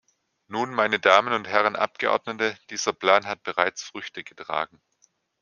Nun, 0.47 0.73
meine 0.73 0.99
Damen 0.99 1.31
und 1.31 1.47
Herren 1.47 1.75
Abgeordnete, 1.75 2.57
dieser 2.71 2.91
Plan 2.91 3.27
hat 3.27 3.43
bereits 3.43 3.83
Früchte 3.83 4.23
getragen. 4.23 4.81